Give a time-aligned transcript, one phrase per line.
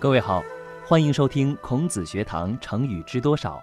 [0.00, 0.42] 各位好，
[0.86, 3.62] 欢迎收听孔子学堂成语知多少。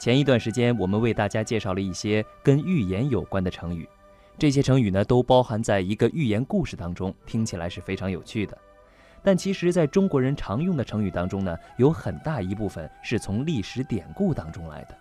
[0.00, 3.88] 前一段时间，我们为大家介绍了一些跟寓言有关的成语，
[4.36, 8.58] 这些成语呢都包含在一个寓言故事当中，听起来是非常有趣的。
[9.22, 14.98] 但其实，在中国人常用的成语当中呢，有很大一部分是从历史典故当中来的。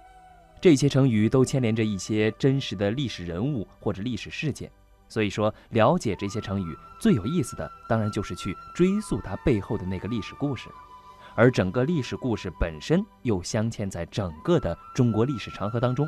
[0.61, 4.69] 这些成语都牵连着一些真实的历史人物或者历史事件，
[5.07, 10.75] 所以说了解这些成语最有意思的，当然就是去追溯它背后的那个历史故事了。
[11.35, 16.07] 而整个历史故事本身又镶嵌在整个的中国历史长河当中。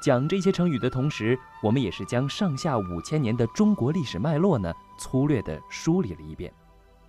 [0.00, 6.52] 讲这些成语的同时，我们也是将上下五千年的中国历史脉络呢粗略地梳理了一遍。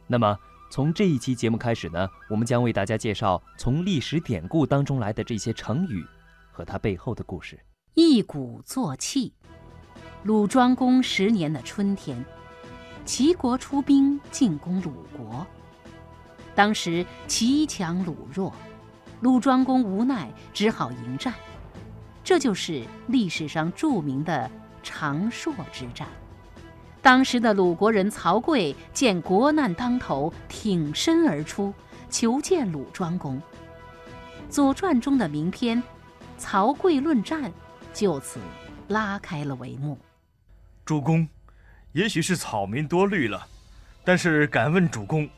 [0.08, 0.36] 那么
[0.72, 6.04] 从这一期节目开始呢，我们将为大家介绍从历史典故当中来的这些成语
[6.52, 7.60] 和它背后的故事。
[7.94, 9.34] 一鼓作气。
[10.24, 12.26] 鲁庄公十年的春天，
[13.06, 15.48] 齐国出兵进攻鲁国。
[16.54, 18.52] 当时齐强鲁弱，
[19.22, 21.34] 鲁庄公无奈，只好迎战。
[22.22, 24.52] 这就是历史上著名的
[24.84, 26.06] 长硕之战。
[27.02, 31.74] 当时的鲁国人曹刿见国难当头，挺身而出，
[32.10, 33.38] 求见鲁庄公。
[34.50, 35.82] 《左传》中的名篇
[36.38, 37.44] 《曹刿论战》
[37.94, 38.42] 就此
[38.90, 39.98] 拉开了帷幕。
[40.90, 41.30] 主公，
[41.92, 43.46] 也许是草民多虑了，
[44.04, 45.30] 但是敢问主公。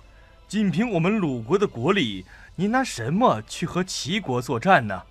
[0.47, 5.03] 仅凭我们鲁国的国力，您拿什么去和齐国作战呢？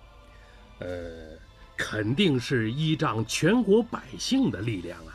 [0.79, 1.37] 呃，
[1.77, 5.13] 肯定是依仗全国百姓的力量啊。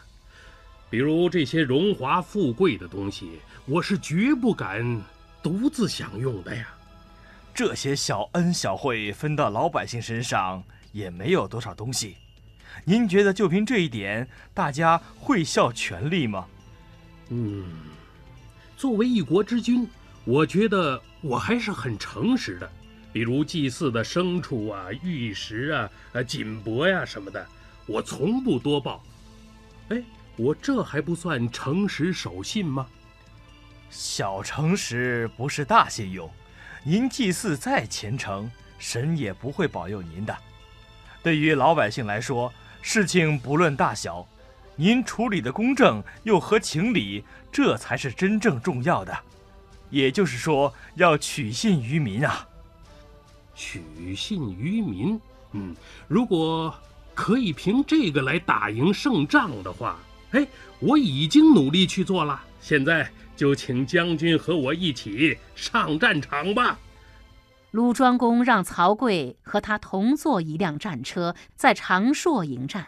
[0.89, 5.03] 比如这些荣华富贵的东西，我是绝不敢
[5.43, 6.69] 独自享用的呀。
[7.53, 12.17] 这些小恩小惠分到老百姓身上，也没有多少东西。
[12.85, 16.47] 您觉得就凭这一点，大家会效全力吗？
[17.31, 17.65] 嗯，
[18.77, 19.89] 作为一国之君。
[20.25, 22.69] 我觉得我还是很诚实的，
[23.13, 27.47] 比如祭祀的牲畜啊、玉石啊、呃锦帛呀什么的，
[27.87, 29.01] 我从不多报。
[29.91, 30.03] 哎，
[30.37, 32.89] 我这还不算诚实守信吗？
[33.89, 36.29] 小诚实不是大信用，
[36.83, 38.51] 您祭祀再虔诚，
[38.81, 40.37] 神也不会保佑您的。
[41.23, 42.53] 对于老百姓来说，
[42.89, 44.25] 事情不论大小，
[44.77, 49.13] 您处理的公正又合情理，这才是真正重要的。
[49.91, 52.47] 也就是说，要取信于民啊！
[53.57, 55.21] 取信于民，
[55.51, 55.75] 嗯，
[56.07, 56.73] 如果
[57.13, 59.99] 可以凭这个来打赢胜仗的话，
[60.31, 60.47] 哎，
[60.79, 62.41] 我已经努力去做了。
[62.61, 66.79] 现在就请将军和我一起上战场吧。
[67.77, 72.87] 鲁庄公让曹刿和他同坐一辆战车，在长硕迎战。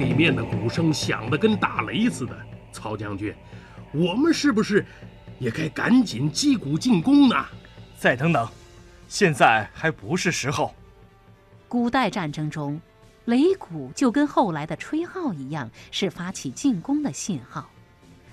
[0.00, 2.36] 里面的鼓声响得跟打雷似的，
[2.72, 3.32] 曹将军，
[3.92, 4.84] 我们是不是
[5.38, 7.36] 也该赶紧击鼓进攻呢？
[7.96, 8.48] 再等等，
[9.06, 10.74] 现在还不是时候。
[11.68, 12.80] 古代战争中，
[13.30, 17.70] 擂鼓就跟后来的吹号一样，是发起进攻的信号。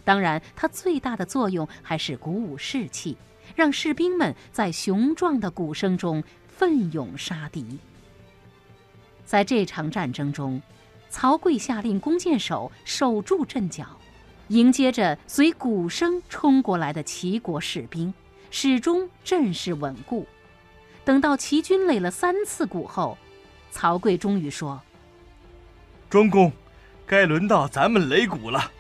[0.04, 3.16] 当然，它最大的作用还是鼓舞士气，
[3.56, 7.80] 让士兵们在雄壮的鼓声中奋勇杀敌。
[9.24, 10.62] 在这场战争中。
[11.10, 13.86] 曹刿下令弓箭手守住阵脚，
[14.50, 18.14] 迎接着随鼓声冲过来的齐国士兵，
[18.52, 20.28] 始终阵势稳固。
[21.06, 23.18] 等到齐军擂了三次鼓后，
[23.72, 24.82] 曹刿终于说
[26.10, 26.52] ：“庄公，
[27.06, 28.72] 该轮到咱们擂鼓了。”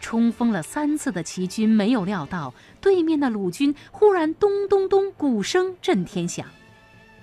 [0.00, 6.46] 冲锋了三次的齐军没有料到，对面的鲁军忽然咚咚咚，鼓声震天响。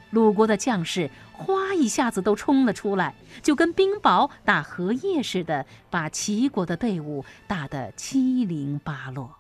[0.10, 9.34] 鲁国的将士哗一下子都冲了出来，就跟冰雹打荷叶似的，把齐国的队伍打得七零八落。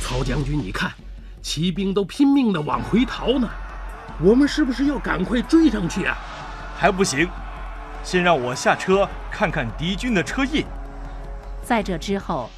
[0.00, 0.92] 曹将军，你看，
[1.42, 3.48] 骑兵都拼命地往回逃呢，
[4.20, 6.16] 我们是不是要赶快追上去啊？
[6.76, 7.28] 还不行，
[8.02, 10.64] 先让我下车看看敌军的车印。
[11.62, 12.50] 在这之后，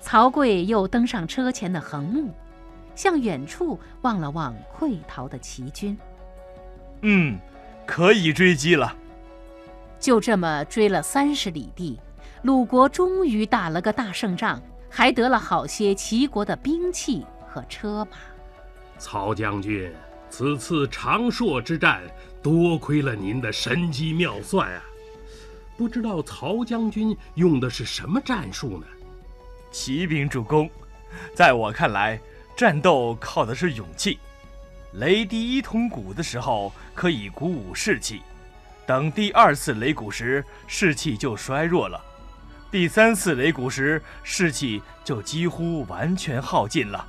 [0.00, 2.32] 曹刿又登上车前的横木，
[2.94, 5.96] 向远处望了望溃逃的齐军。
[7.02, 7.38] 嗯，
[7.86, 8.94] 可以追击了。
[9.98, 11.98] 就这么追了三十里地，
[12.42, 18.16] 鲁国终于打了个大胜仗，还得了好些齐国的兵器和车马。
[18.98, 19.92] 曹将军，
[20.28, 22.00] 此次长硕之战，
[22.42, 24.82] 多亏了您的神机妙算啊！
[25.80, 28.86] 不知道曹将军用的是什么战术呢？
[29.72, 30.68] 骑兵主公，
[31.34, 32.20] 在我看来，
[32.54, 34.18] 战斗靠的是勇气。
[34.94, 38.18] 擂第一通鼓的时候，可以鼓舞士气；
[38.86, 41.98] 等第二次擂鼓时，士气就衰弱了。
[42.70, 47.08] 第三次擂鼓时，士气就几乎完全耗尽了。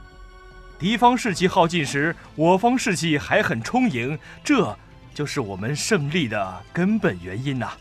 [0.79, 4.73] 敌方士气耗尽时，我方士气还很充盈，这
[5.13, 7.73] 就是我们胜利的根本原因呐。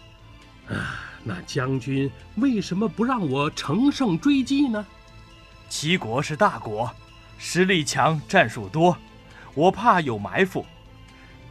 [0.71, 4.87] 啊那将军为什么不让我乘胜追击呢？
[5.69, 6.91] 齐国是大国，
[7.39, 8.97] 实力强，战术多，
[9.55, 10.65] 我怕有埋伏。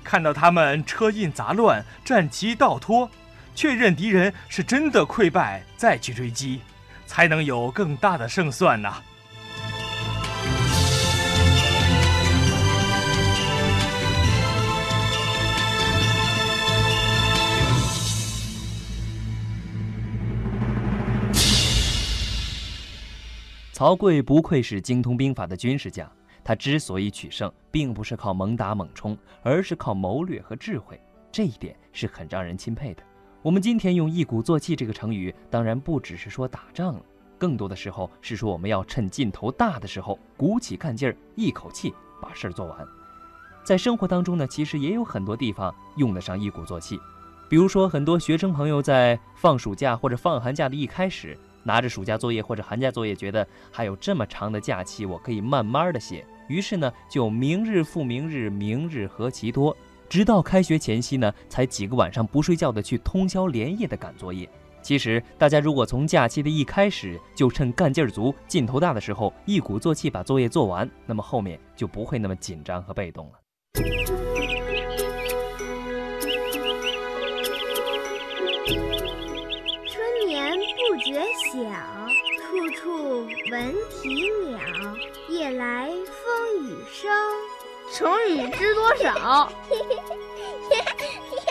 [0.03, 3.09] 看到他们车印杂乱，战旗倒脱。
[3.53, 6.61] 确认敌人是真的溃败，再去追击，
[7.05, 8.91] 才能有更大的胜算呢。
[23.79, 26.05] 曹刿不愧是精通兵法的军事家，
[26.43, 33.01] 他之所以取胜，并不是靠猛打猛冲，而是靠谋略和智慧，这一点是很让人钦佩的。
[33.41, 37.01] 我们今天用一鼓作气这个成语，当然不只是说打仗了，
[37.37, 42.85] 更多的时候是说我们要趁劲头大的时候鼓起干劲儿，一口气把事儿做完。
[43.63, 46.99] 在生活当中呢，其实也有很多地方用得上一鼓作气，
[47.47, 59.75] 比如说很多学生朋友在放暑假或者放寒假的一开始，拿着暑假作业或者寒假作业，觉得还有这么长的假期，我可以慢慢的写，于是呢就明日复明日，明日何其多。
[60.07, 64.49] 直到开学前夕呢，才几个晚上不睡觉的去通宵连夜的赶作业。
[64.81, 74.28] 其实，大家如果从假期的一开始就趁干劲儿足、劲头大的时候，一鼓作气把作业做完，那么后面就不会那么紧张和被动了。
[81.51, 81.57] 晓，
[82.37, 84.59] 处处闻啼鸟，
[85.29, 87.09] 夜来风雨声。
[87.91, 89.51] 成语知多少？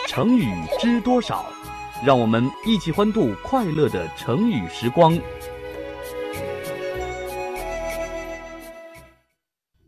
[0.07, 0.47] 成语
[0.79, 1.51] 知多少？
[2.05, 5.19] 让我们一起欢度快乐的成语时光。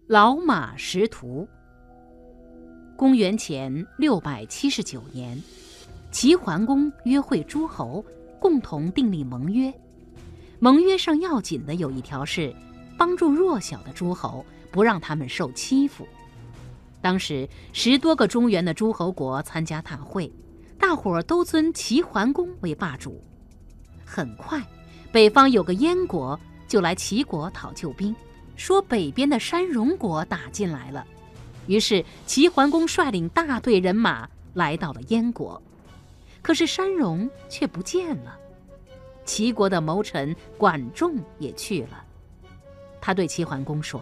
[0.08, 1.48] 老马识途。
[2.98, 5.42] 公元前六百七十九年，
[6.12, 8.04] 齐桓公约会诸侯，
[8.42, 9.74] 共同订立盟约。
[10.64, 12.54] 盟约上要紧的有一条是，
[12.96, 16.08] 帮助弱小的诸侯，不让他们受欺负。
[17.02, 20.32] 当时十多个中原的诸侯国参加大会，
[20.78, 23.20] 大伙儿都尊齐桓公为霸主。
[24.06, 24.62] 很快，
[25.12, 28.16] 北方有个燕国就来齐国讨救兵，
[28.56, 31.04] 说北边的山戎国打进来了。
[31.66, 35.60] 于是齐桓公率领大队人马来到了燕国，
[36.44, 38.38] 可是山戎却不见了。
[39.32, 42.04] 齐国的谋臣管仲也去了，
[43.00, 44.02] 他对齐桓公说：“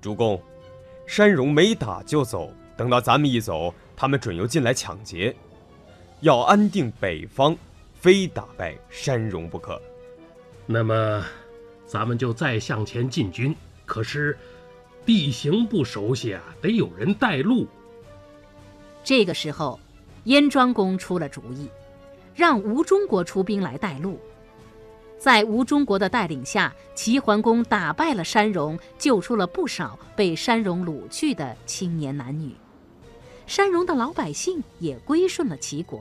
[0.00, 0.40] 主公。”
[1.06, 5.36] 山戎没打就走，等到咱们一走，他们准又进来抢劫。
[6.20, 7.54] 要安定北方，
[7.92, 9.78] 非打败山戎不可。
[10.64, 11.22] 那么，
[11.84, 13.54] 咱们就再向前进军。
[13.84, 14.38] 可是，
[15.04, 17.66] 地形不熟悉啊，得有人带路。
[19.04, 19.78] 这个时候，
[20.24, 21.68] 燕庄公出了主意，
[22.34, 24.18] 让吴中国出兵来带路。
[25.18, 32.54] 在吴中国的带领下，齐桓公打败了山戎，救出了不少被山戎掳去的青年男女。
[33.46, 36.00] 山戎的老百姓也归顺了齐国。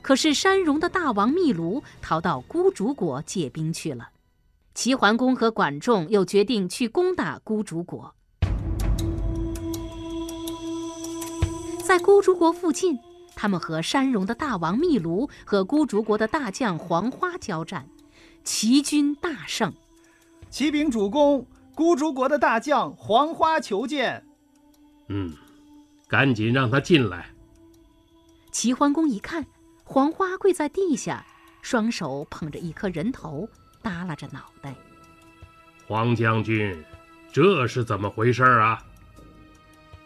[0.00, 4.08] 可是山戎的大王密卢逃到孤竹国借兵去了。
[4.74, 8.14] 齐桓公和管仲又决定去攻打孤竹国。
[11.84, 12.98] 在孤竹国附近。
[13.42, 17.88] 他们和山戎的大王密卢和孤竹国的大将黄花交战，
[18.44, 19.72] 齐军大胜。
[20.48, 21.44] 启禀主公，
[21.74, 24.24] 孤竹国的大将黄花求见。
[25.08, 25.34] 嗯，
[26.06, 27.30] 赶紧让他进来。
[28.52, 29.44] 齐桓公一看，
[29.82, 31.26] 黄花跪在地下，
[31.62, 33.48] 双手捧着一颗人头，
[33.82, 34.72] 耷拉着脑袋。
[35.88, 36.80] 黄将军，
[37.32, 38.80] 这是怎么回事啊？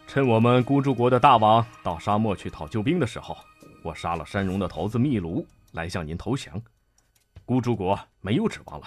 [0.06, 3.36] 趁我们孤竹国的大王到沙漠去讨救兵的时候，
[3.82, 6.60] 我杀了山戎的头子密卢，来向您投降。
[7.44, 8.86] 孤竹国没有指望了，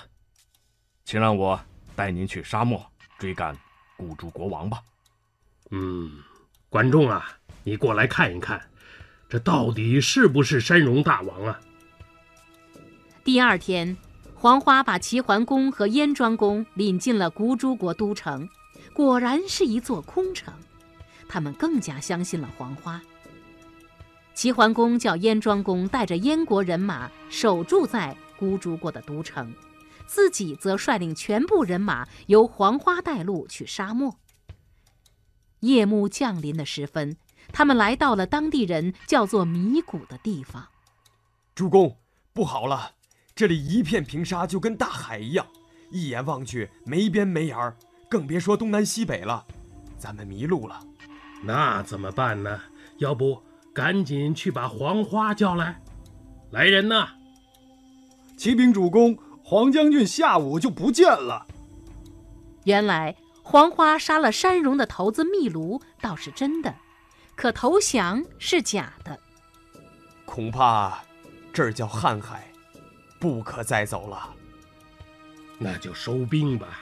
[1.03, 1.59] 请让我
[1.95, 2.83] 带您去沙漠
[3.17, 3.55] 追赶
[3.97, 4.81] 孤竹国王吧。
[5.71, 6.09] 嗯，
[6.69, 8.61] 管仲啊，你过来看一看，
[9.27, 11.59] 这到底是不是山戎大王啊？
[13.23, 13.95] 第二天，
[14.35, 18.49] 黄花把齐桓公和燕庄公领进了孤竹国都城，
[18.93, 20.51] 果然是一座空城。
[21.29, 23.01] 他们更加相信了黄花。
[24.33, 29.53] 齐桓公叫燕庄公带着燕国人马守住在孤竹国的都城，
[30.07, 34.17] 自己则率领全部人马由黄花带路去沙漠。
[35.59, 37.17] 夜幕降临的时分，
[37.51, 40.69] 他们来到了当地人叫做迷谷的地方。
[41.53, 41.97] 主公，
[42.31, 42.93] 不好了！
[43.35, 45.45] 这里一片平沙，就跟大海一样，
[45.91, 47.75] 一眼望去没边没沿儿，
[48.09, 49.45] 更别说东南西北了。
[49.97, 50.81] 咱们迷路了，
[51.41, 52.59] 那怎么办呢？
[52.97, 53.41] 要不
[53.73, 55.81] 赶紧去把黄花叫来。
[56.51, 57.07] 来人呐！
[58.35, 61.45] 启禀主公，黄将军下午就不见了。
[62.65, 66.75] 原来黄花杀了山戎的头子密卢倒是真的，
[67.35, 69.17] 可投降是假的。
[70.25, 70.99] 恐怕
[71.53, 72.51] 这儿叫瀚海，
[73.19, 74.29] 不可再走了。
[75.57, 76.79] 那就收兵吧。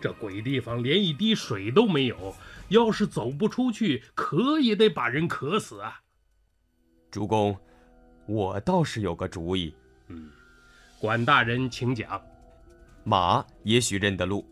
[0.00, 2.34] 这鬼地方连一滴水都没有，
[2.68, 6.00] 要是走不出去，渴也得把人渴死啊！
[7.10, 7.56] 主公，
[8.26, 9.74] 我倒是有个主意。
[10.08, 10.30] 嗯，
[11.00, 12.20] 管大人请讲。
[13.04, 14.44] 马也许认得路，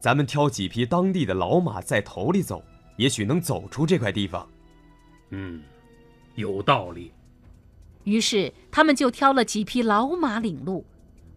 [0.00, 2.64] 咱们挑几匹当地的老马在头里走，
[2.96, 4.48] 也许能走出这块地方。
[5.30, 5.62] 嗯，
[6.34, 7.12] 有道理。
[8.04, 10.84] 于是他们就挑了几匹老马领路，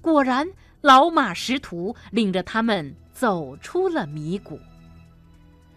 [0.02, 0.48] 果然
[0.82, 2.96] 老马识途，领着他们。
[3.20, 4.58] 走出了迷谷。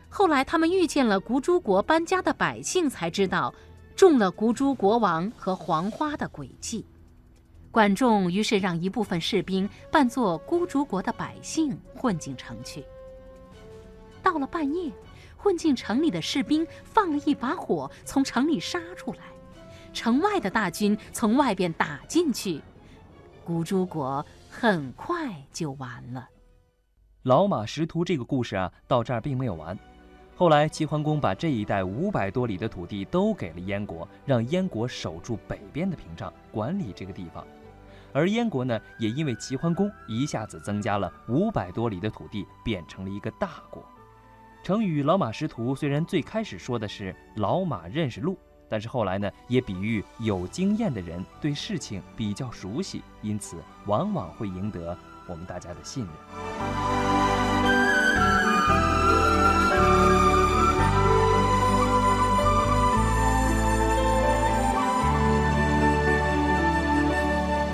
[0.08, 3.52] 后来，他们遇见了古珠国搬家的百姓，才知道
[3.96, 6.86] 中了古珠国王和黄花的诡计。
[7.72, 12.84] 管仲于是让一部分士兵扮作孤竹国的百姓混进城去。
[14.22, 14.92] 到了半夜，
[15.36, 19.18] 混进城里的士兵放了一把火，从城里杀出来。
[19.92, 22.62] 城外的大军从外边打进去，
[23.44, 26.28] 孤竹国很快就完了。
[27.22, 29.78] 老马识途这个故事啊，到这儿并没有完。
[30.34, 37.46] 后来齐桓公把这一带五百多里的土地都给了燕国，让燕国守住北边的屏障，管理这个地方。
[38.12, 43.84] 而燕国呢，也因为齐桓公一下子增加了五百多里的土地，变成了一个大国。
[44.64, 48.36] 成语“老马识途”虽然最开始说的是老马认识路，
[48.68, 54.96] 但是后来呢，也比喻有经验的人对事情比较熟悉，因此往往会赢得
[55.28, 57.11] 我们大家的信任。